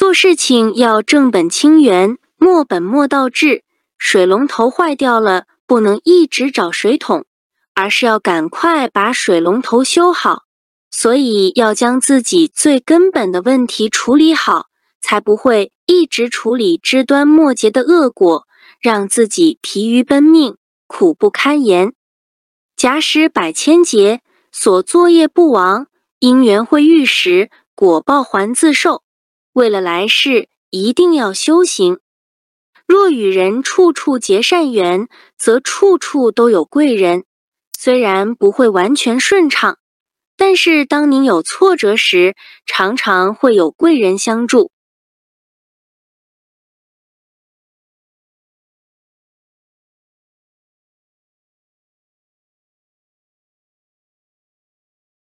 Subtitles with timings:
[0.00, 3.64] 做事情要正本清源，莫本末倒置。
[3.98, 7.26] 水龙头坏掉了，不能一直找水桶，
[7.74, 10.44] 而是要赶快把水龙头修好。
[10.90, 14.68] 所以要将自己最根本的问题处理好，
[15.02, 18.46] 才不会一直处理枝端末节的恶果，
[18.80, 20.56] 让自己疲于奔命，
[20.86, 21.92] 苦不堪言。
[22.74, 25.88] 假使百千劫，所作业不亡，
[26.20, 29.02] 因缘会遇时，果报还自受。
[29.52, 31.98] 为了来世，一定要修行。
[32.86, 37.24] 若与人处处结善缘，则处处都有贵人。
[37.76, 39.78] 虽然不会完全顺畅，
[40.36, 42.36] 但是当您有挫折时，
[42.66, 44.70] 常常会有贵人相助。